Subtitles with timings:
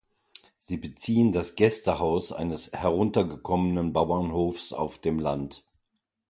[0.57, 5.63] Sie beziehen das Gästehaus eines heruntergekommenen Bauernhofs auf dem Land.